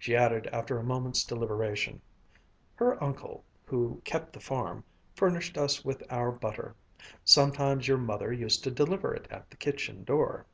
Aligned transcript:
She 0.00 0.16
added 0.16 0.48
after 0.48 0.78
a 0.80 0.82
moment's 0.82 1.22
deliberation: 1.22 2.02
"Her 2.74 3.00
uncle, 3.00 3.44
who 3.66 4.02
kept 4.04 4.32
the 4.32 4.40
farm, 4.40 4.82
furnished 5.14 5.56
us 5.56 5.84
with 5.84 6.02
our 6.10 6.32
butter. 6.32 6.74
Sometimes 7.24 7.86
your 7.86 7.98
mother 7.98 8.32
used 8.32 8.64
to 8.64 8.72
deliver 8.72 9.14
it 9.14 9.28
at 9.30 9.48
the 9.48 9.56
kitchen 9.56 10.02
door." 10.02 10.44